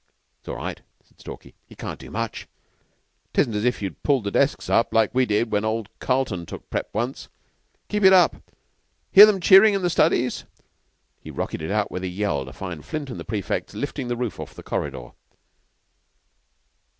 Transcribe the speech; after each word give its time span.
"It's 0.39 0.49
all 0.49 0.55
right," 0.55 0.81
said 1.03 1.19
Stalky. 1.19 1.53
"He 1.67 1.75
can't 1.75 1.99
do 1.99 2.09
much. 2.09 2.47
'Tisn't 3.35 3.53
as 3.53 3.63
if 3.63 3.83
you'd 3.83 4.01
pulled 4.01 4.23
the 4.23 4.31
desks 4.31 4.67
up 4.67 4.95
like 4.95 5.13
we 5.13 5.27
did 5.27 5.51
when 5.51 5.63
old 5.63 5.89
Carleton 5.99 6.47
took 6.47 6.67
prep. 6.71 6.89
once. 6.91 7.29
Keep 7.87 8.05
it 8.05 8.11
up! 8.11 8.35
Hear 9.11 9.29
'em 9.29 9.39
cheering 9.39 9.75
in 9.75 9.83
the 9.83 9.91
studies!" 9.91 10.45
He 11.19 11.29
rocketed 11.29 11.69
out 11.69 11.91
with 11.91 12.01
a 12.03 12.07
yell, 12.07 12.45
to 12.45 12.51
find 12.51 12.83
Flint 12.83 13.11
and 13.11 13.19
the 13.19 13.23
prefects 13.25 13.75
lifting 13.75 14.07
the 14.07 14.17
roof 14.17 14.39
off 14.39 14.55
the 14.55 14.63
corridor. 14.63 15.11